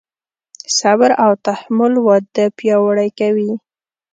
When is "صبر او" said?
0.77-1.31